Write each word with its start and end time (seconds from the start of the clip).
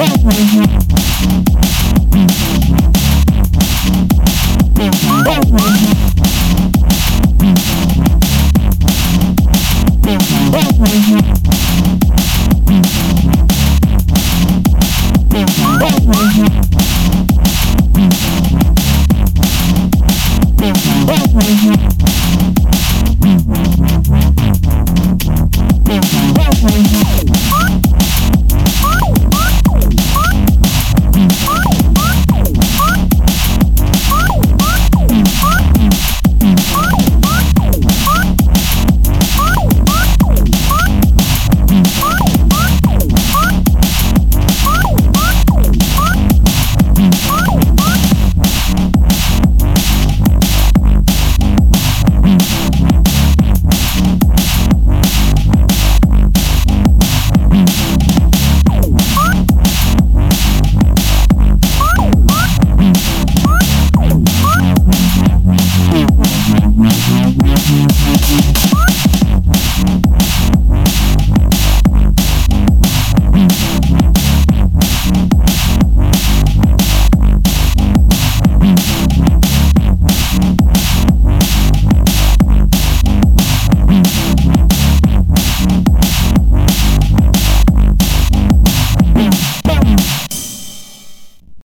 Bye. 0.00 0.79